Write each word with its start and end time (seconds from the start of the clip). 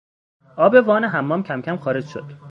آب 0.65 0.73
وان 0.87 1.03
حمام 1.13 1.41
کمکم 1.47 1.77
خارج 1.83 2.05
شد. 2.13 2.33